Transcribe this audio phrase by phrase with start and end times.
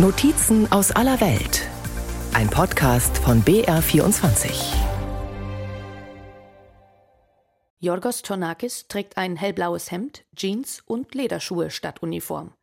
[0.00, 1.68] Notizen aus aller Welt.
[2.32, 4.76] Ein Podcast von BR24.
[7.80, 12.54] Jorgos Tornakis trägt ein hellblaues Hemd, Jeans und Lederschuhe statt Uniform.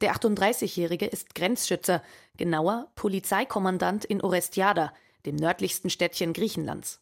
[0.00, 2.04] Der 38-Jährige ist Grenzschützer,
[2.36, 4.92] genauer Polizeikommandant in Orestiada,
[5.24, 7.00] dem nördlichsten Städtchen Griechenlands.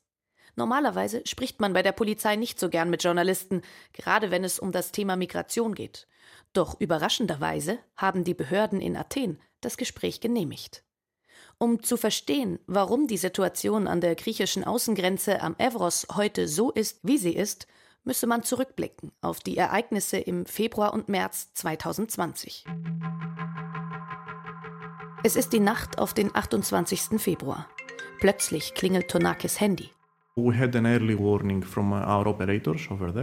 [0.56, 3.60] Normalerweise spricht man bei der Polizei nicht so gern mit Journalisten,
[3.92, 6.06] gerade wenn es um das Thema Migration geht.
[6.54, 10.84] Doch überraschenderweise haben die Behörden in Athen das Gespräch genehmigt.
[11.58, 16.98] Um zu verstehen, warum die Situation an der griechischen Außengrenze am Evros heute so ist,
[17.02, 17.66] wie sie ist,
[18.02, 22.64] müsse man zurückblicken auf die Ereignisse im Februar und März 2020.
[25.22, 27.18] Es ist die Nacht auf den 28.
[27.18, 27.68] Februar.
[28.20, 29.90] Plötzlich klingelt Tonakis Handy.
[30.36, 30.50] Uh,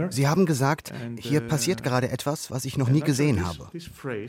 [0.08, 3.68] Sie haben gesagt, hier uh, passiert gerade etwas, was ich noch nie gesehen habe.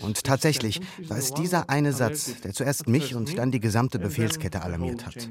[0.01, 4.63] Und tatsächlich war es dieser eine Satz, der zuerst mich und dann die gesamte Befehlskette
[4.63, 5.29] alarmiert hat.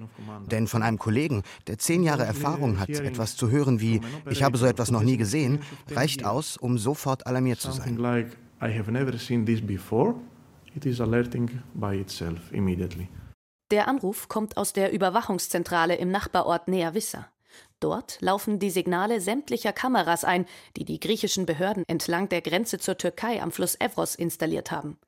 [0.51, 4.57] Denn von einem Kollegen, der zehn Jahre Erfahrung hat, etwas zu hören wie, ich habe
[4.57, 7.99] so etwas noch nie gesehen, reicht aus, um sofort alarmiert zu sein.
[13.71, 17.32] Der Anruf kommt aus der Überwachungszentrale im Nachbarort Nea Vissa.
[17.83, 22.97] Dort laufen die Signale sämtlicher Kameras ein, die die griechischen Behörden entlang der Grenze zur
[22.97, 24.99] Türkei am Fluss Evros installiert haben.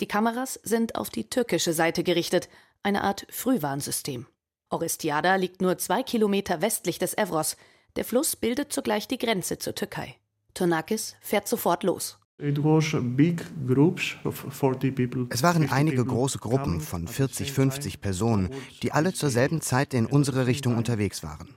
[0.00, 2.48] Die Kameras sind auf die türkische Seite gerichtet,
[2.82, 4.26] eine Art Frühwarnsystem.
[4.70, 7.58] Orestiada liegt nur zwei Kilometer westlich des Evros.
[7.96, 10.16] Der Fluss bildet zugleich die Grenze zur Türkei.
[10.54, 12.18] Tonakis fährt sofort los.
[12.38, 12.56] Es
[15.42, 18.48] waren einige große Gruppen von 40, 50 Personen,
[18.82, 21.54] die alle zur selben Zeit in unsere Richtung unterwegs waren.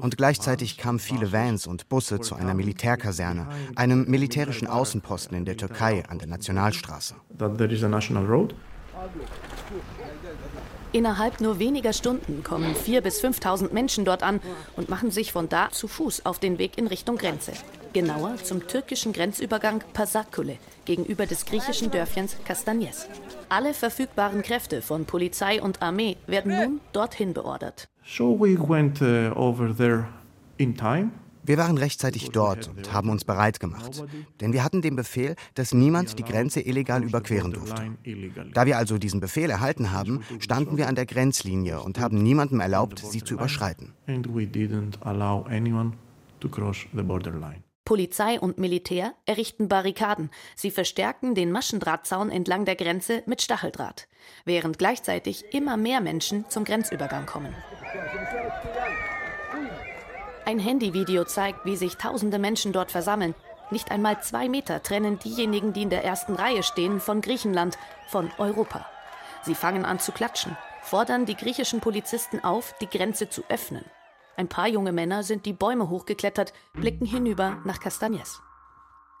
[0.00, 5.56] Und gleichzeitig kamen viele Vans und Busse zu einer Militärkaserne, einem militärischen Außenposten in der
[5.56, 7.14] Türkei an der Nationalstraße.
[10.92, 14.40] Innerhalb nur weniger Stunden kommen 4.000 bis 5.000 Menschen dort an
[14.76, 17.52] und machen sich von da zu Fuß auf den Weg in Richtung Grenze.
[17.94, 23.06] Genauer zum türkischen Grenzübergang Pasakule gegenüber des griechischen Dörfchens Kastanyes.
[23.48, 27.88] Alle verfügbaren Kräfte von Polizei und Armee werden nun dorthin beordert.
[28.04, 30.08] So we went uh, over there
[30.58, 31.12] in time.
[31.44, 34.04] Wir waren rechtzeitig dort und haben uns bereit gemacht,
[34.40, 37.90] denn wir hatten den Befehl, dass niemand die Grenze illegal überqueren durfte.
[38.54, 42.60] Da wir also diesen Befehl erhalten haben, standen wir an der Grenzlinie und haben niemandem
[42.60, 43.92] erlaubt, sie zu überschreiten.
[47.84, 50.30] Polizei und Militär errichten Barrikaden.
[50.54, 54.06] Sie verstärken den Maschendrahtzaun entlang der Grenze mit Stacheldraht,
[54.44, 57.52] während gleichzeitig immer mehr Menschen zum Grenzübergang kommen.
[60.44, 63.34] Ein Handyvideo zeigt, wie sich tausende Menschen dort versammeln.
[63.70, 68.30] Nicht einmal zwei Meter trennen diejenigen, die in der ersten Reihe stehen, von Griechenland, von
[68.38, 68.86] Europa.
[69.42, 73.84] Sie fangen an zu klatschen, fordern die griechischen Polizisten auf, die Grenze zu öffnen.
[74.36, 78.40] Ein paar junge Männer sind die Bäume hochgeklettert, blicken hinüber nach Castagnes.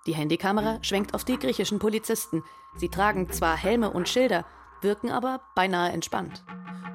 [0.06, 2.42] Die Handykamera schwenkt auf die griechischen Polizisten.
[2.76, 4.44] Sie tragen zwar Helme und Schilder,
[4.82, 6.44] wirken aber beinahe entspannt.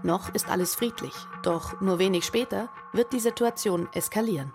[0.04, 4.54] Noch ist alles friedlich, doch nur wenig später wird die Situation eskalieren.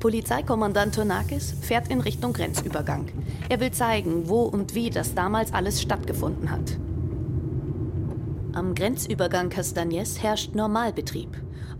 [0.00, 3.08] Polizeikommandant Tonakis fährt in Richtung Grenzübergang.
[3.48, 6.78] Er will zeigen, wo und wie das damals alles stattgefunden hat.
[8.52, 11.30] Am Grenzübergang Castagnes herrscht Normalbetrieb.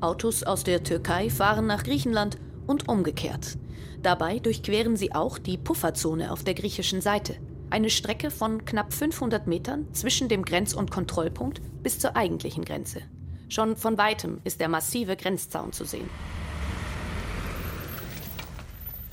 [0.01, 3.57] Autos aus der Türkei fahren nach Griechenland und umgekehrt.
[4.03, 7.37] Dabei durchqueren sie auch die Pufferzone auf der griechischen Seite.
[7.71, 13.03] Eine Strecke von knapp 500 Metern zwischen dem Grenz- und Kontrollpunkt bis zur eigentlichen Grenze.
[13.49, 16.09] Schon von weitem ist der massive Grenzzaun zu sehen.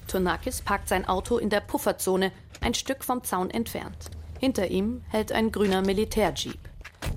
[0.07, 2.31] Tonakis parkt sein Auto in der Pufferzone,
[2.61, 4.11] ein Stück vom Zaun entfernt.
[4.39, 6.59] Hinter ihm hält ein grüner Militärjeep.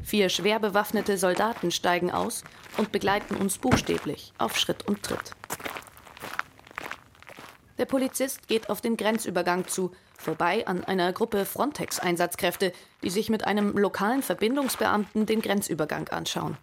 [0.02, 2.42] Vier schwer bewaffnete Soldaten steigen aus
[2.78, 5.35] und begleiten uns buchstäblich auf Schritt und Tritt.
[7.78, 13.46] Der Polizist geht auf den Grenzübergang zu, vorbei an einer Gruppe Frontex-Einsatzkräfte, die sich mit
[13.46, 16.56] einem lokalen Verbindungsbeamten den Grenzübergang anschauen.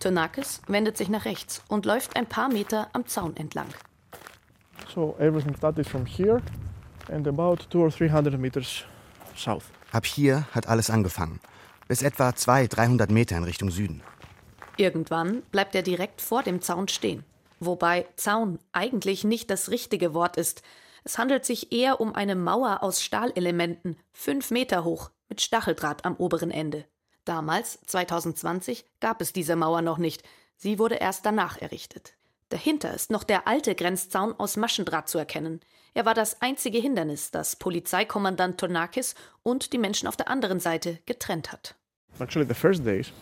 [0.00, 3.68] Tonakis wendet sich nach rechts und läuft ein paar Meter am Zaun entlang.
[4.94, 6.42] So everything started from here
[7.10, 8.84] and about two or three hundred meters
[9.36, 9.64] south.
[9.92, 11.40] Ab hier hat alles angefangen.
[11.88, 14.02] Bis etwa 200, 300 Meter in Richtung Süden.
[14.76, 17.24] Irgendwann bleibt er direkt vor dem Zaun stehen.
[17.60, 20.62] Wobei Zaun eigentlich nicht das richtige Wort ist.
[21.04, 26.16] Es handelt sich eher um eine Mauer aus Stahlelementen, fünf Meter hoch, mit Stacheldraht am
[26.16, 26.86] oberen Ende.
[27.24, 30.22] Damals, 2020, gab es diese Mauer noch nicht.
[30.56, 32.14] Sie wurde erst danach errichtet.
[32.48, 35.60] Dahinter ist noch der alte Grenzzaun aus Maschendraht zu erkennen.
[35.94, 40.98] Er war das einzige Hindernis, das Polizeikommandant Tonakis und die Menschen auf der anderen Seite
[41.06, 41.76] getrennt hat.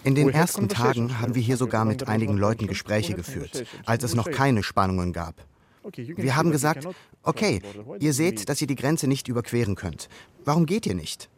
[0.05, 4.15] In den ersten Tagen haben wir hier sogar mit einigen Leuten Gespräche geführt, als es
[4.15, 5.35] noch keine Spannungen gab.
[5.97, 6.87] Wir haben gesagt,
[7.23, 7.63] okay,
[7.99, 10.09] ihr seht, dass ihr die Grenze nicht überqueren könnt.
[10.45, 11.31] Warum geht ihr nicht?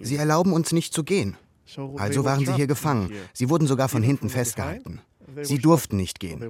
[0.00, 1.36] Sie erlauben uns nicht zu gehen.
[1.96, 3.12] Also waren sie hier gefangen.
[3.32, 5.00] Sie wurden sogar von hinten festgehalten.
[5.42, 6.42] Sie durften nicht gehen.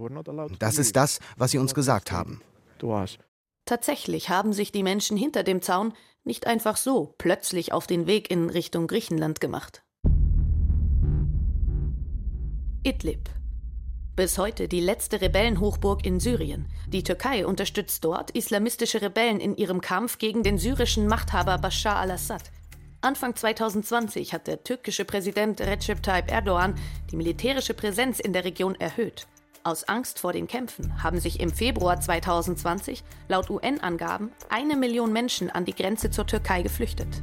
[0.59, 2.41] Das ist das, was sie uns gesagt haben.
[3.65, 5.93] Tatsächlich haben sich die Menschen hinter dem Zaun
[6.25, 9.83] nicht einfach so plötzlich auf den Weg in Richtung Griechenland gemacht.
[12.85, 13.31] Idlib.
[14.17, 16.67] Bis heute die letzte Rebellenhochburg in Syrien.
[16.89, 22.43] Die Türkei unterstützt dort islamistische Rebellen in ihrem Kampf gegen den syrischen Machthaber Bashar al-Assad.
[23.01, 26.75] Anfang 2020 hat der türkische Präsident Recep Tayyip Erdogan
[27.13, 29.29] die militärische Präsenz in der Region erhöht.
[29.63, 35.51] Aus Angst vor den Kämpfen haben sich im Februar 2020 laut UN-Angaben eine Million Menschen
[35.51, 37.23] an die Grenze zur Türkei geflüchtet.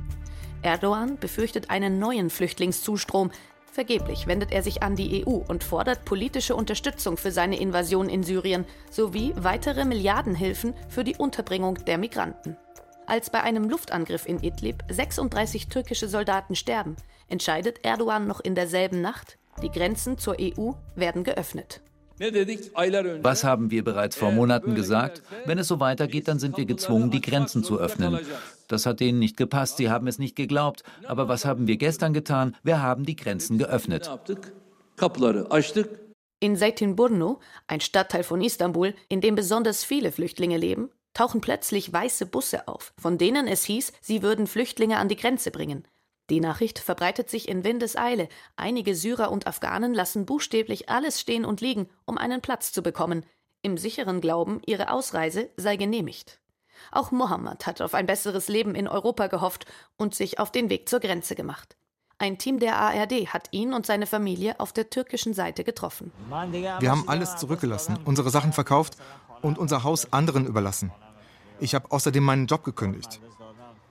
[0.62, 3.32] Erdogan befürchtet einen neuen Flüchtlingszustrom.
[3.72, 8.24] Vergeblich wendet er sich an die EU und fordert politische Unterstützung für seine Invasion in
[8.24, 12.58] Syrien sowie weitere Milliardenhilfen für die Unterbringung der Migranten.
[13.06, 16.96] Als bei einem Luftangriff in Idlib 36 türkische Soldaten sterben,
[17.28, 21.82] entscheidet Erdogan noch in derselben Nacht, die Grenzen zur EU werden geöffnet.
[22.20, 25.22] Was haben wir bereits vor Monaten gesagt?
[25.46, 28.20] Wenn es so weitergeht, dann sind wir gezwungen, die Grenzen zu öffnen.
[28.70, 30.84] Das hat denen nicht gepasst, sie haben es nicht geglaubt.
[31.06, 32.56] Aber was haben wir gestern getan?
[32.64, 34.10] Wir haben die Grenzen geöffnet.
[36.40, 42.28] In Zeytinburnu, ein Stadtteil von Istanbul, in dem besonders viele Flüchtlinge leben, tauchen plötzlich weiße
[42.28, 45.86] Busse auf, von denen es hieß, sie würden Flüchtlinge an die Grenze bringen.
[46.30, 48.30] Die Nachricht verbreitet sich in Windeseile.
[48.56, 53.26] Einige Syrer und Afghanen lassen buchstäblich alles stehen und liegen, um einen Platz zu bekommen,
[53.64, 56.40] im sicheren Glauben, ihre Ausreise sei genehmigt.
[56.92, 59.66] Auch Mohammed hat auf ein besseres Leben in Europa gehofft
[59.98, 61.78] und sich auf den Weg zur Grenze gemacht.
[62.18, 66.12] Ein Team der ARD hat ihn und seine Familie auf der türkischen Seite getroffen.
[66.80, 68.98] Wir haben alles zurückgelassen, unsere Sachen verkauft
[69.42, 70.92] und unser Haus anderen überlassen.
[71.62, 73.22] Ich habe außerdem meinen Job gekündigt.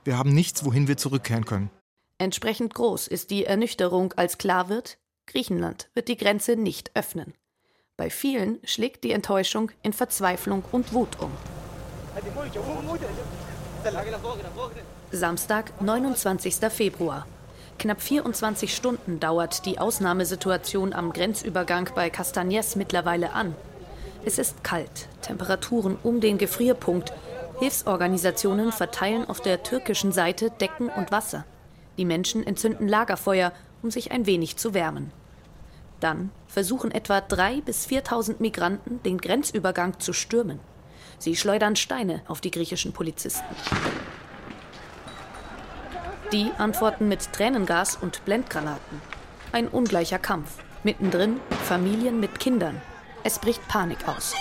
[0.05, 1.71] Wir haben nichts, wohin wir zurückkehren können.
[2.19, 7.35] Entsprechend groß ist die Ernüchterung, als klar wird, Griechenland wird die Grenze nicht öffnen.
[7.97, 11.31] Bei vielen schlägt die Enttäuschung in Verzweiflung und Wut um.
[15.13, 16.55] Samstag, 29.
[16.71, 17.27] Februar.
[17.79, 23.55] Knapp 24 Stunden dauert die Ausnahmesituation am Grenzübergang bei Castagnes mittlerweile an.
[24.25, 27.13] Es ist kalt, Temperaturen um den Gefrierpunkt
[27.59, 31.45] Hilfsorganisationen verteilen auf der türkischen Seite Decken und Wasser.
[31.97, 35.11] Die Menschen entzünden Lagerfeuer, um sich ein wenig zu wärmen.
[35.99, 40.61] Dann versuchen etwa 3.000 bis 4.000 Migranten, den Grenzübergang zu stürmen.
[41.19, 43.45] Sie schleudern Steine auf die griechischen Polizisten.
[46.33, 49.01] Die antworten mit Tränengas und Blendgranaten.
[49.53, 50.59] Ein ungleicher Kampf.
[50.85, 52.81] Mittendrin Familien mit Kindern.
[53.25, 54.35] Es bricht Panik aus.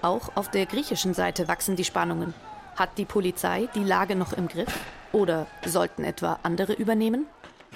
[0.00, 2.34] Auch auf der griechischen Seite wachsen die Spannungen.
[2.74, 4.74] Hat die Polizei die Lage noch im Griff?
[5.12, 7.26] Oder sollten etwa andere übernehmen?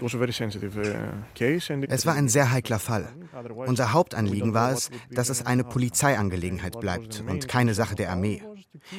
[0.01, 3.09] Uh, es war ein sehr heikler Fall.
[3.55, 8.43] Unser Hauptanliegen war es, dass es eine Polizeiangelegenheit bleibt und keine Sache der Armee.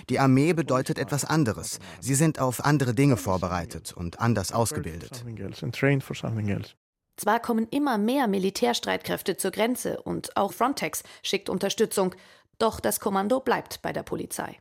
[0.09, 1.79] Die Armee bedeutet etwas anderes.
[1.99, 5.23] Sie sind auf andere Dinge vorbereitet und anders ausgebildet.
[7.15, 12.13] Zwar kommen immer mehr Militärstreitkräfte zur Grenze und auch Frontex schickt Unterstützung,
[12.59, 14.57] doch das Kommando bleibt bei der Polizei.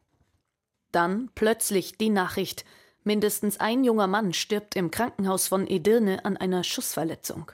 [0.91, 2.65] Dann plötzlich die Nachricht,
[3.07, 7.53] mindestens ein junger Mann stirbt im Krankenhaus von Edirne an einer Schussverletzung.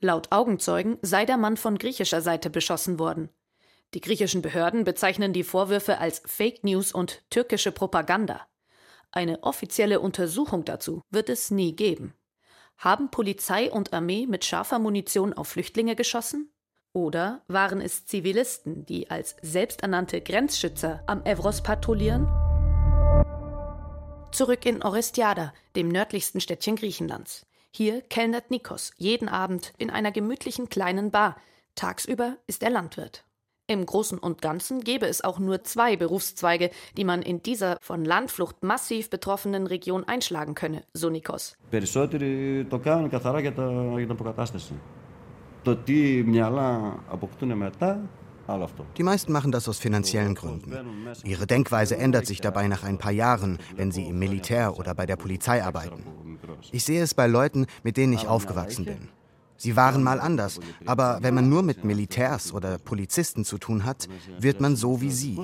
[0.00, 3.28] Laut Augenzeugen sei der Mann von griechischer Seite beschossen worden.
[3.92, 8.46] Die griechischen Behörden bezeichnen die Vorwürfe als Fake News und türkische Propaganda.
[9.12, 12.14] Eine offizielle Untersuchung dazu wird es nie geben.
[12.76, 16.52] Haben Polizei und Armee mit scharfer Munition auf Flüchtlinge geschossen?
[16.92, 22.43] Oder waren es Zivilisten, die als selbsternannte Grenzschützer am Evros patrouillieren?
[24.33, 27.45] Zurück in Orestiada, dem nördlichsten Städtchen Griechenlands.
[27.71, 31.35] Hier kellnert Nikos jeden Abend in einer gemütlichen kleinen Bar.
[31.75, 33.23] Tagsüber ist er Landwirt.
[33.67, 38.03] Im Großen und Ganzen gäbe es auch nur zwei Berufszweige, die man in dieser von
[38.03, 41.55] Landflucht massiv betroffenen Region einschlagen könne, so Nikos.
[41.69, 44.73] Περισσότεροι το κάνουν καθαρά για, τα, για την αποκατάσταση.
[48.96, 50.72] die meisten machen das aus finanziellen Gründen.
[51.24, 55.06] Ihre Denkweise ändert sich dabei nach ein paar Jahren, wenn sie im Militär oder bei
[55.06, 56.04] der Polizei arbeiten.
[56.72, 59.08] Ich sehe es bei Leuten, mit denen ich aufgewachsen bin.
[59.56, 64.08] Sie waren mal anders, aber wenn man nur mit Militärs oder Polizisten zu tun hat,
[64.38, 65.38] wird man so wie sie.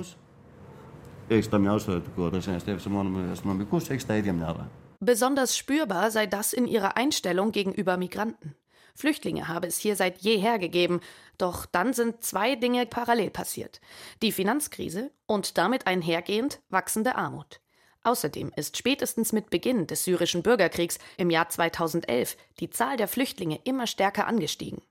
[4.99, 8.55] Besonders spürbar sei das in ihrer Einstellung gegenüber Migranten.
[8.95, 11.01] Flüchtlinge habe es hier seit jeher gegeben,
[11.37, 13.81] doch dann sind zwei Dinge parallel passiert.
[14.21, 17.61] Die Finanzkrise und damit einhergehend wachsende Armut.
[18.03, 23.59] Außerdem ist spätestens mit Beginn des syrischen Bürgerkriegs im Jahr 2011 die Zahl der Flüchtlinge
[23.63, 24.81] immer stärker angestiegen.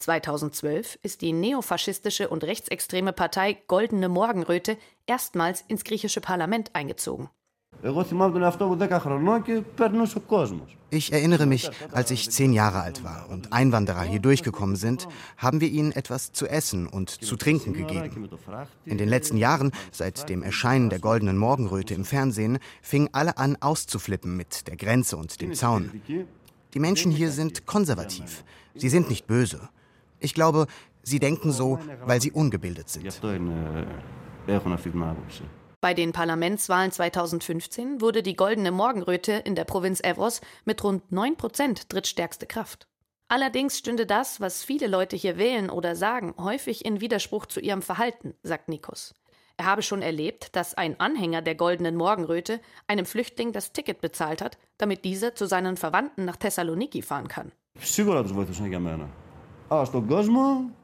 [0.00, 7.28] 2012 ist die neofaschistische und rechtsextreme Partei Goldene Morgenröte erstmals ins griechische Parlament eingezogen.
[10.90, 15.08] Ich erinnere mich, als ich zehn Jahre alt war und Einwanderer hier durchgekommen sind,
[15.38, 18.28] haben wir ihnen etwas zu essen und zu trinken gegeben.
[18.84, 23.56] In den letzten Jahren, seit dem Erscheinen der goldenen Morgenröte im Fernsehen, fingen alle an
[23.60, 26.02] auszuflippen mit der Grenze und dem Zaun.
[26.74, 28.44] Die Menschen hier sind konservativ.
[28.74, 29.68] Sie sind nicht böse.
[30.18, 30.66] Ich glaube,
[31.02, 33.06] sie denken so, weil sie ungebildet sind.
[35.82, 41.36] Bei den Parlamentswahlen 2015 wurde die Goldene Morgenröte in der Provinz Evros mit rund 9
[41.36, 42.86] Prozent drittstärkste Kraft.
[43.28, 47.80] Allerdings stünde das, was viele Leute hier wählen oder sagen, häufig in Widerspruch zu ihrem
[47.80, 49.14] Verhalten, sagt Nikos.
[49.56, 54.42] Er habe schon erlebt, dass ein Anhänger der Goldenen Morgenröte einem Flüchtling das Ticket bezahlt
[54.42, 57.52] hat, damit dieser zu seinen Verwandten nach Thessaloniki fahren kann.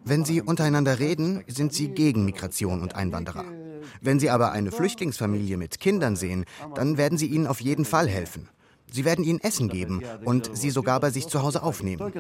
[0.05, 3.45] Wenn sie untereinander reden, sind sie gegen Migration und Einwanderer.
[4.01, 8.09] Wenn Sie aber eine Flüchtlingsfamilie mit Kindern sehen, dann werden Sie ihnen auf jeden Fall
[8.09, 8.49] helfen.
[8.91, 12.13] Sie werden ihnen Essen geben und sie sogar bei sich zu Hause aufnehmen.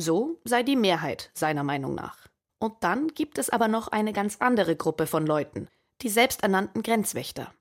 [0.00, 2.28] So sei die Mehrheit seiner Meinung nach.
[2.60, 5.68] Und dann gibt es aber noch eine ganz andere Gruppe von Leuten,
[6.02, 7.52] die selbsternannten Grenzwächter.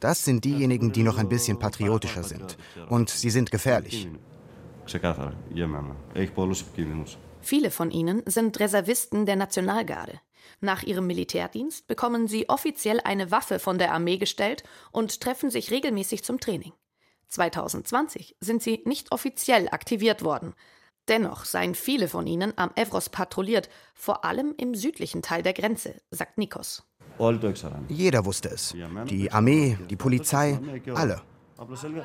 [0.00, 2.56] Das sind diejenigen, die noch ein bisschen patriotischer sind.
[2.88, 4.08] Und sie sind gefährlich.
[7.40, 10.20] Viele von ihnen sind Reservisten der Nationalgarde.
[10.60, 15.70] Nach ihrem Militärdienst bekommen sie offiziell eine Waffe von der Armee gestellt und treffen sich
[15.70, 16.72] regelmäßig zum Training.
[17.28, 20.54] 2020 sind sie nicht offiziell aktiviert worden.
[21.08, 26.00] Dennoch seien viele von ihnen am Evros patrouilliert, vor allem im südlichen Teil der Grenze,
[26.10, 26.84] sagt Nikos.
[27.88, 28.74] Jeder wusste es.
[29.08, 30.60] Die Armee, die Polizei,
[30.94, 31.22] alle.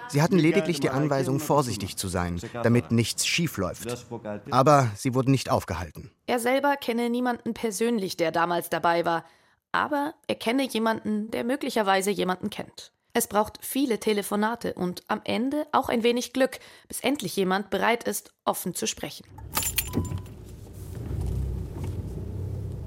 [0.09, 4.05] Sie hatten lediglich die Anweisung, vorsichtig zu sein, damit nichts schief läuft.
[4.49, 6.09] Aber sie wurden nicht aufgehalten.
[6.25, 9.25] Er selber kenne niemanden persönlich, der damals dabei war,
[9.71, 12.91] aber er kenne jemanden, der möglicherweise jemanden kennt.
[13.13, 18.05] Es braucht viele Telefonate und am Ende auch ein wenig Glück, bis endlich jemand bereit
[18.05, 19.25] ist, offen zu sprechen.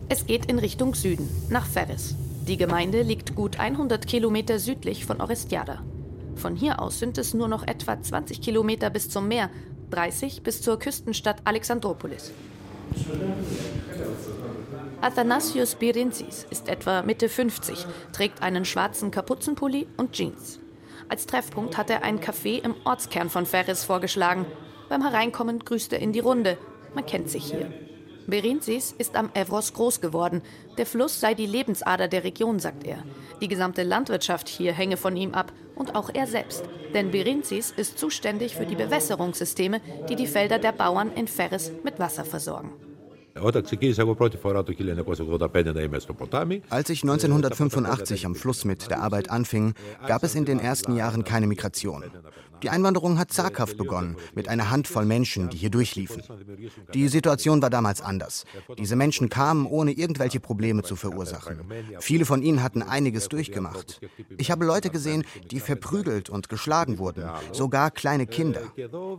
[0.09, 2.17] Es geht in Richtung Süden, nach Ferris.
[2.47, 5.83] Die Gemeinde liegt gut 100 Kilometer südlich von Orestiada.
[6.37, 9.50] Von hier aus sind es nur noch etwa 20 Kilometer bis zum Meer,
[9.90, 12.31] 30 bis zur Küstenstadt Alexandropolis.
[15.00, 20.61] Athanasius Birinzis ist etwa Mitte 50, trägt einen schwarzen Kapuzenpulli und Jeans.
[21.09, 24.45] Als Treffpunkt hat er ein Café im Ortskern von Ferris vorgeschlagen.
[24.88, 26.59] Beim Hereinkommen grüßt er in die Runde.
[26.95, 27.86] Man kennt sich hier.
[28.26, 30.42] Berenzis ist am Evros groß geworden.
[30.78, 33.02] Der Fluss sei die Lebensader der Region, sagt er.
[33.40, 36.64] Die gesamte Landwirtschaft hier hänge von ihm ab und auch er selbst.
[36.95, 41.99] Denn Berenzis ist zuständig für die Bewässerungssysteme, die die Felder der Bauern in Ferris mit
[41.99, 42.73] Wasser versorgen.
[46.71, 49.75] Als ich 1985 am Fluss mit der Arbeit anfing,
[50.07, 52.05] gab es in den ersten Jahren keine Migration.
[52.62, 56.23] Die Einwanderung hat zaghaft begonnen, mit einer Handvoll Menschen, die hier durchliefen.
[56.95, 58.45] Die Situation war damals anders.
[58.78, 61.61] Diese Menschen kamen, ohne irgendwelche Probleme zu verursachen.
[62.00, 64.00] Viele von ihnen hatten einiges durchgemacht.
[64.38, 68.62] Ich habe Leute gesehen, die verprügelt und geschlagen wurden, sogar kleine Kinder.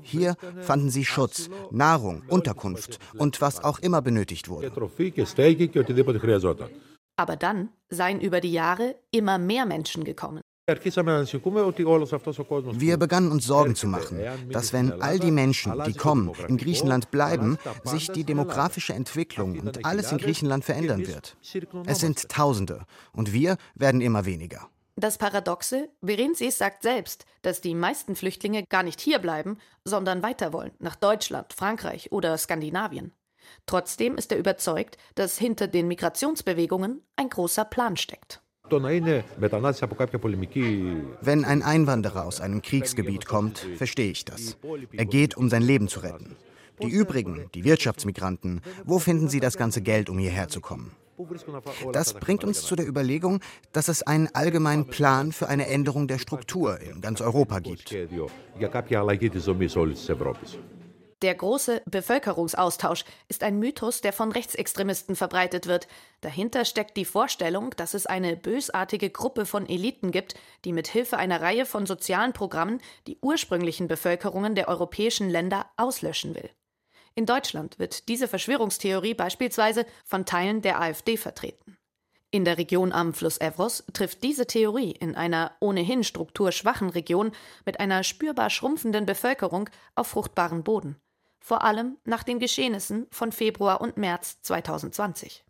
[0.01, 4.71] Hier fanden sie Schutz, Nahrung, Unterkunft und was auch immer benötigt wurde.
[7.19, 10.41] Aber dann seien über die Jahre immer mehr Menschen gekommen.
[12.85, 17.09] Wir begannen uns Sorgen zu machen, dass wenn all die Menschen, die kommen, in Griechenland
[17.09, 21.37] bleiben, sich die demografische Entwicklung und alles in Griechenland verändern wird.
[21.85, 24.69] Es sind Tausende und wir werden immer weniger.
[24.99, 30.53] Das Paradoxe, Berenzis sagt selbst, dass die meisten Flüchtlinge gar nicht hier bleiben, sondern weiter
[30.53, 33.13] wollen, nach Deutschland, Frankreich oder Skandinavien.
[33.65, 38.41] Trotzdem ist er überzeugt, dass hinter den Migrationsbewegungen ein großer Plan steckt.
[41.21, 44.57] Wenn ein Einwanderer aus einem Kriegsgebiet kommt, verstehe ich das.
[44.91, 46.35] Er geht, um sein Leben zu retten.
[46.81, 50.91] Die übrigen, die Wirtschaftsmigranten, wo finden sie das ganze Geld, um hierher zu kommen?
[51.93, 53.39] Das bringt uns zu der Überlegung,
[53.71, 57.95] dass es einen allgemeinen Plan für eine Änderung der Struktur in ganz Europa gibt.
[61.23, 65.87] Der große Bevölkerungsaustausch ist ein Mythos, der von Rechtsextremisten verbreitet wird.
[66.21, 71.17] Dahinter steckt die Vorstellung, dass es eine bösartige Gruppe von Eliten gibt, die mit Hilfe
[71.17, 76.51] einer Reihe von sozialen Programmen die ursprünglichen Bevölkerungen der europäischen Länder auslöschen will.
[77.15, 81.77] In Deutschland wird diese Verschwörungstheorie beispielsweise von Teilen der AfD vertreten.
[82.29, 87.31] In der Region am Fluss Evros trifft diese Theorie in einer ohnehin strukturschwachen Region
[87.65, 90.97] mit einer spürbar schrumpfenden Bevölkerung auf fruchtbaren Boden.
[91.47, 95.45] Vor allem nach den Geschehnissen von Februar und März 2020.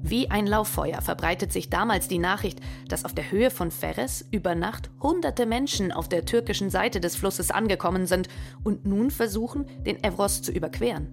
[0.00, 4.54] Wie ein Lauffeuer verbreitet sich damals die Nachricht, dass auf der Höhe von Ferres über
[4.54, 8.28] Nacht hunderte Menschen auf der türkischen Seite des Flusses angekommen sind
[8.62, 11.08] und nun versuchen, den Evros zu überqueren.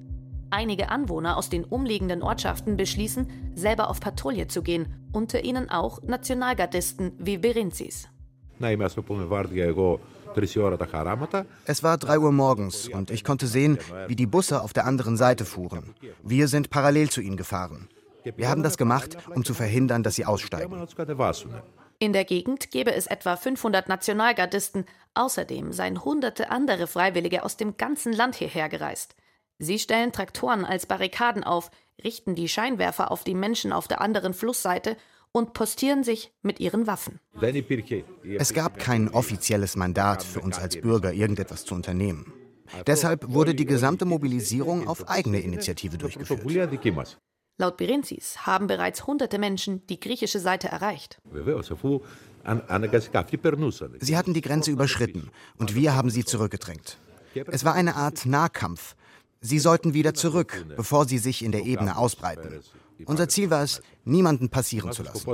[0.51, 6.03] Einige Anwohner aus den umliegenden Ortschaften beschließen, selber auf Patrouille zu gehen, unter ihnen auch
[6.03, 8.07] Nationalgardisten wie Berenzis.
[11.65, 15.17] Es war 3 Uhr morgens und ich konnte sehen, wie die Busse auf der anderen
[15.17, 15.93] Seite fuhren.
[16.23, 17.89] Wir sind parallel zu ihnen gefahren.
[18.37, 20.87] Wir haben das gemacht, um zu verhindern, dass sie aussteigen.
[21.99, 24.85] In der Gegend gäbe es etwa 500 Nationalgardisten.
[25.13, 29.15] Außerdem seien hunderte andere Freiwillige aus dem ganzen Land hierher gereist.
[29.59, 31.69] Sie stellen Traktoren als Barrikaden auf,
[32.03, 34.97] richten die Scheinwerfer auf die Menschen auf der anderen Flussseite
[35.33, 37.19] und postieren sich mit ihren Waffen.
[38.37, 42.31] Es gab kein offizielles Mandat für uns als Bürger, irgendetwas zu unternehmen.
[42.87, 46.41] Deshalb wurde die gesamte Mobilisierung auf eigene Initiative durchgeführt.
[47.59, 51.19] Laut Berenzis haben bereits hunderte Menschen die griechische Seite erreicht.
[53.99, 56.97] Sie hatten die Grenze überschritten und wir haben sie zurückgedrängt.
[57.47, 58.95] Es war eine Art Nahkampf.
[59.39, 62.61] Sie sollten wieder zurück, bevor sie sich in der Ebene ausbreiten.
[63.05, 65.25] Unser Ziel war es, niemanden passieren zu lassen.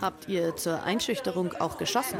[0.00, 2.18] Habt ihr zur Einschüchterung auch geschossen?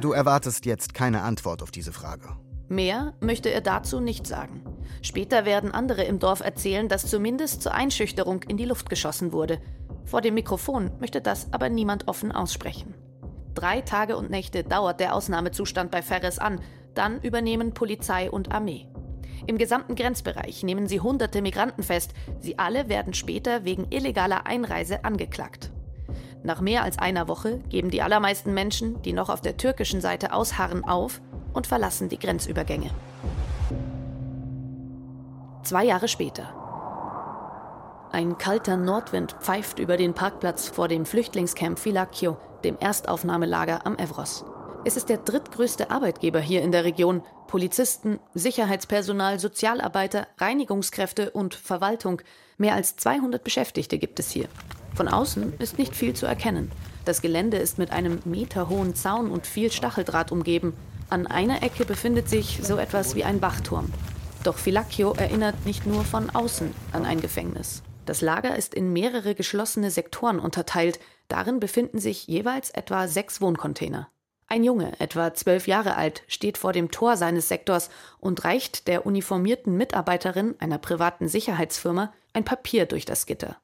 [0.00, 2.36] Du erwartest jetzt keine Antwort auf diese Frage.
[2.68, 4.62] Mehr möchte er dazu nicht sagen.
[5.02, 9.60] Später werden andere im Dorf erzählen, dass zumindest zur Einschüchterung in die Luft geschossen wurde.
[10.04, 12.94] Vor dem Mikrofon möchte das aber niemand offen aussprechen.
[13.54, 16.60] Drei Tage und Nächte dauert der Ausnahmezustand bei Ferres an,
[16.94, 18.88] dann übernehmen Polizei und Armee.
[19.46, 22.12] Im gesamten Grenzbereich nehmen sie hunderte Migranten fest.
[22.40, 25.70] Sie alle werden später wegen illegaler Einreise angeklagt.
[26.42, 30.32] Nach mehr als einer Woche geben die allermeisten Menschen, die noch auf der türkischen Seite
[30.32, 31.20] ausharren, auf
[31.52, 32.90] und verlassen die Grenzübergänge.
[35.62, 36.54] Zwei Jahre später.
[38.12, 44.44] Ein kalter Nordwind pfeift über den Parkplatz vor dem Flüchtlingscamp Filakio, dem Erstaufnahmelager am Evros.
[44.86, 47.20] Es ist der drittgrößte Arbeitgeber hier in der Region.
[47.48, 52.22] Polizisten, Sicherheitspersonal, Sozialarbeiter, Reinigungskräfte und Verwaltung.
[52.56, 54.46] Mehr als 200 Beschäftigte gibt es hier.
[54.94, 56.70] Von außen ist nicht viel zu erkennen.
[57.04, 60.72] Das Gelände ist mit einem meterhohen Zaun und viel Stacheldraht umgeben.
[61.10, 63.92] An einer Ecke befindet sich so etwas wie ein Wachturm.
[64.44, 67.82] Doch Filacchio erinnert nicht nur von außen an ein Gefängnis.
[68.04, 71.00] Das Lager ist in mehrere geschlossene Sektoren unterteilt.
[71.26, 74.06] Darin befinden sich jeweils etwa sechs Wohncontainer.
[74.48, 79.04] Ein Junge, etwa zwölf Jahre alt, steht vor dem Tor seines Sektors und reicht der
[79.04, 83.56] uniformierten Mitarbeiterin einer privaten Sicherheitsfirma ein Papier durch das Gitter.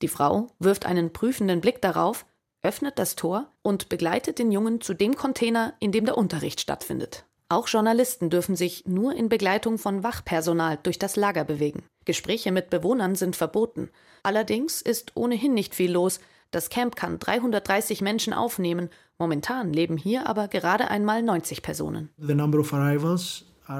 [0.00, 2.24] Die Frau wirft einen prüfenden Blick darauf,
[2.62, 7.24] öffnet das Tor und begleitet den Jungen zu dem Container, in dem der Unterricht stattfindet.
[7.48, 11.84] Auch Journalisten dürfen sich nur in Begleitung von Wachpersonal durch das Lager bewegen.
[12.04, 13.90] Gespräche mit Bewohnern sind verboten.
[14.22, 16.20] Allerdings ist ohnehin nicht viel los.
[16.50, 18.88] Das Camp kann 330 Menschen aufnehmen.
[19.22, 22.08] Momentan leben hier aber gerade einmal 90 Personen.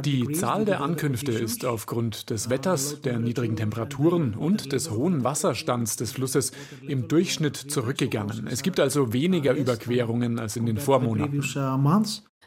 [0.05, 5.97] Die Zahl der Ankünfte ist aufgrund des Wetters, der niedrigen Temperaturen und des hohen Wasserstands
[5.97, 6.53] des Flusses
[6.87, 8.47] im Durchschnitt zurückgegangen.
[8.47, 11.43] Es gibt also weniger Überquerungen als in den Vormonaten.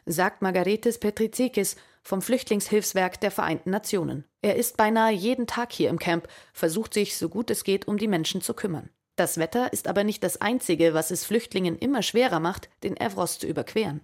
[0.05, 4.23] Sagt Margaretis Petrizikis vom Flüchtlingshilfswerk der Vereinten Nationen.
[4.41, 7.97] Er ist beinahe jeden Tag hier im Camp, versucht sich so gut es geht um
[7.97, 8.89] die Menschen zu kümmern.
[9.15, 13.39] Das Wetter ist aber nicht das Einzige, was es Flüchtlingen immer schwerer macht, den Evros
[13.39, 14.01] zu überqueren.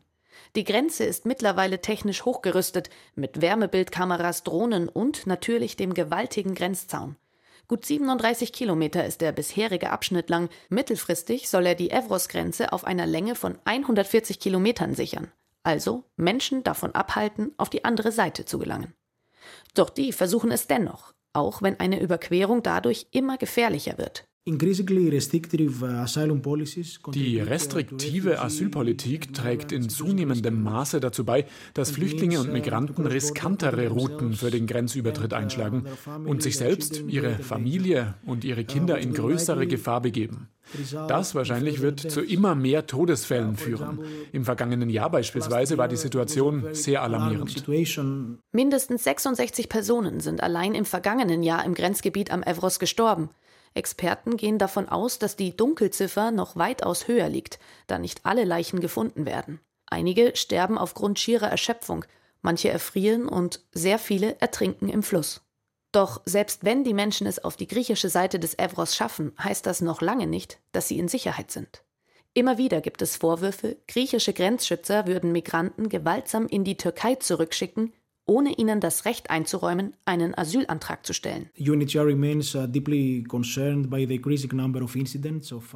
[0.56, 7.18] Die Grenze ist mittlerweile technisch hochgerüstet mit Wärmebildkameras, Drohnen und natürlich dem gewaltigen Grenzzaun.
[7.68, 10.50] Gut 37 Kilometer ist der bisherige Abschnitt lang.
[10.70, 15.32] Mittelfristig soll er die Evros-Grenze auf einer Länge von 140 Kilometern sichern.
[15.64, 18.94] Also Menschen davon abhalten, auf die andere Seite zu gelangen.
[19.74, 24.28] Doch die versuchen es dennoch, auch wenn eine Überquerung dadurch immer gefährlicher wird.
[24.50, 24.58] Uh,
[27.14, 34.34] Die restriktive Asylpolitik trägt in zunehmendem Maße dazu bei, dass Flüchtlinge und Migranten riskantere Routen
[34.34, 35.86] für den Grenzübertritt einschlagen
[36.26, 40.48] und sich selbst, ihre Familie und ihre Kinder in größere Gefahr begeben.
[41.08, 44.00] Das wahrscheinlich wird zu immer mehr Todesfällen führen.
[44.32, 47.64] Im vergangenen Jahr beispielsweise war die Situation sehr alarmierend.
[48.52, 53.30] Mindestens 66 Personen sind allein im vergangenen Jahr im Grenzgebiet am Evros gestorben.
[53.74, 58.80] Experten gehen davon aus, dass die Dunkelziffer noch weitaus höher liegt, da nicht alle Leichen
[58.82, 59.60] gefunden werden.
[59.86, 62.06] Einige sterben aufgrund schierer Erschöpfung,
[62.42, 65.42] manche erfrieren und sehr viele ertrinken im Fluss.
[65.92, 69.82] Doch selbst wenn die Menschen es auf die griechische Seite des Evros schaffen, heißt das
[69.82, 71.84] noch lange nicht, dass sie in Sicherheit sind.
[72.34, 77.94] Immer wieder gibt es Vorwürfe, griechische Grenzschützer würden Migranten gewaltsam in die Türkei zurückschicken,
[78.26, 81.50] ohne ihnen das Recht einzuräumen, einen Asylantrag zu stellen.
[81.58, 81.76] Uh,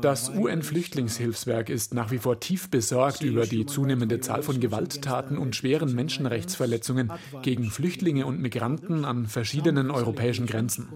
[0.01, 5.55] das UN-Flüchtlingshilfswerk ist nach wie vor tief besorgt über die zunehmende Zahl von Gewalttaten und
[5.55, 10.87] schweren Menschenrechtsverletzungen gegen Flüchtlinge und Migranten an verschiedenen europäischen Grenzen.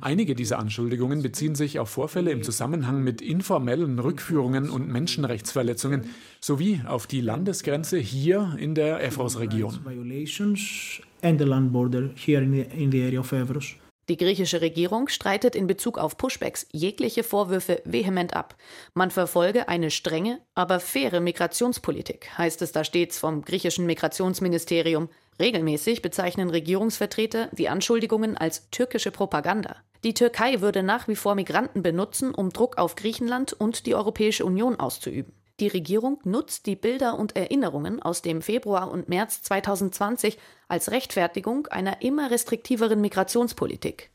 [0.00, 6.04] Einige dieser Anschuldigungen beziehen sich auf Vorfälle im Zusammenhang mit informellen Rückführungen und Menschenrechtsverletzungen
[6.40, 9.80] sowie auf die Landesgrenze hier in der Evros-Region
[11.22, 13.76] and the land border here in the, in the area of Evros.
[14.08, 18.56] Die griechische Regierung streitet in Bezug auf Pushbacks jegliche Vorwürfe vehement ab.
[18.94, 25.08] Man verfolge eine strenge, aber faire Migrationspolitik, heißt es da stets vom griechischen Migrationsministerium.
[25.38, 29.76] Regelmäßig bezeichnen Regierungsvertreter die Anschuldigungen als türkische Propaganda.
[30.04, 34.44] Die Türkei würde nach wie vor Migranten benutzen, um Druck auf Griechenland und die Europäische
[34.44, 35.32] Union auszuüben.
[35.62, 41.68] Die Regierung nutzt die Bilder und Erinnerungen aus dem Februar und März 2020 als Rechtfertigung
[41.68, 44.10] einer immer restriktiveren Migrationspolitik.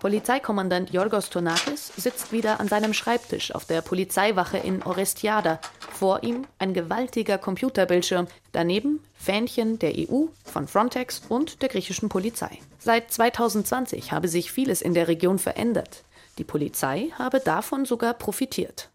[0.00, 5.60] Polizeikommandant Yorgos Tonakis sitzt wieder an seinem Schreibtisch auf der Polizeiwache in Orestiada.
[5.94, 12.58] Vor ihm ein gewaltiger Computerbildschirm, daneben Fähnchen der EU, von Frontex und der griechischen Polizei.
[12.78, 16.04] Seit 2020 habe sich vieles in der Region verändert.
[16.36, 18.90] Die Polizei habe davon sogar profitiert.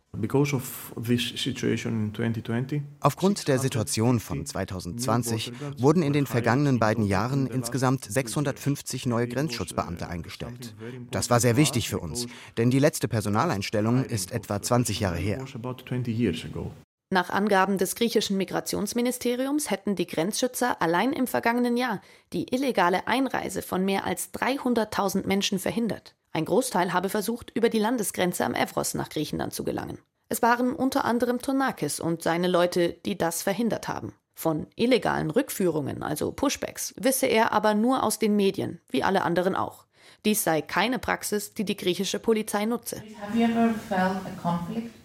[3.00, 10.08] Aufgrund der Situation von 2020 wurden in den vergangenen beiden Jahren insgesamt 650 neue Grenzschutzbeamte
[10.08, 10.76] eingestellt.
[11.10, 15.46] Das war sehr wichtig für uns, denn die letzte Personaleinstellung ist etwa 20 Jahre her.
[17.10, 22.02] Nach Angaben des griechischen Migrationsministeriums hätten die Grenzschützer allein im vergangenen Jahr
[22.34, 26.16] die illegale Einreise von mehr als 300.000 Menschen verhindert.
[26.36, 30.00] Ein Großteil habe versucht, über die Landesgrenze am Evros nach Griechenland zu gelangen.
[30.30, 34.14] Es waren unter anderem Tonakis und seine Leute, die das verhindert haben.
[34.34, 39.56] Von illegalen Rückführungen, also Pushbacks, wisse er aber nur aus den Medien, wie alle anderen
[39.56, 39.86] auch.
[40.26, 43.04] Dies sei keine Praxis, die die griechische Polizei nutze.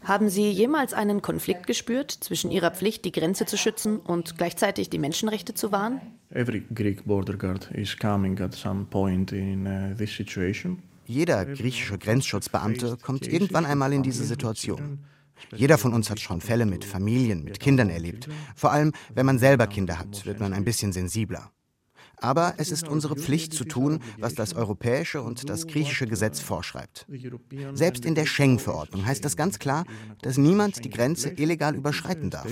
[0.05, 4.89] Haben Sie jemals einen Konflikt gespürt zwischen Ihrer Pflicht, die Grenze zu schützen und gleichzeitig
[4.89, 6.01] die Menschenrechte zu wahren?
[6.31, 10.83] Every Greek border guard is coming at some point in uh, this situation.
[11.09, 14.99] Jeder griechische Grenzschutzbeamte kommt irgendwann einmal in diese Situation.
[15.57, 18.29] Jeder von uns hat schon Fälle mit Familien, mit Kindern erlebt.
[18.55, 21.51] Vor allem, wenn man selber Kinder hat, wird man ein bisschen sensibler.
[22.19, 27.07] Aber es ist unsere Pflicht zu tun, was das europäische und das griechische Gesetz vorschreibt.
[27.73, 29.87] Selbst in der Schengen-Verordnung heißt das ganz klar,
[30.21, 32.51] dass niemand die Grenze illegal überschreiten darf.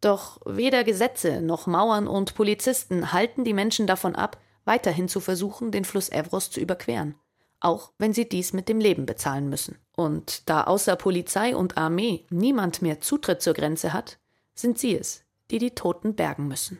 [0.00, 5.72] Doch weder Gesetze noch Mauern und Polizisten halten die Menschen davon ab, weiterhin zu versuchen,
[5.72, 7.14] den Fluss Evros zu überqueren,
[7.58, 9.78] auch wenn sie dies mit dem Leben bezahlen müssen.
[9.96, 14.18] Und da außer Polizei und Armee niemand mehr Zutritt zur Grenze hat,
[14.54, 16.76] sind sie es, die die Toten bergen müssen.